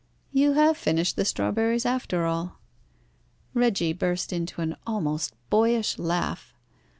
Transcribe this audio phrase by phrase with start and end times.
[0.33, 2.57] "You have finished the strawberries after all."
[3.53, 6.55] Reggie burst into an almost boyish laugh.